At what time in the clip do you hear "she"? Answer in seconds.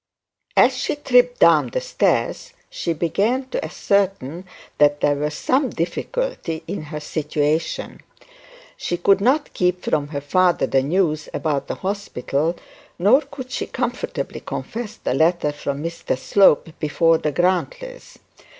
0.75-0.95, 2.71-2.91, 8.75-8.97, 13.51-13.67